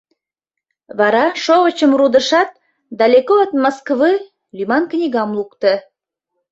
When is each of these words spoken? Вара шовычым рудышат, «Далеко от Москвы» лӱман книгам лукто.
Вара 0.99 1.25
шовычым 1.43 1.91
рудышат, 1.99 2.49
«Далеко 2.99 3.33
от 3.45 3.51
Москвы» 3.65 4.11
лӱман 4.55 4.83
книгам 4.91 5.29
лукто. 5.37 5.73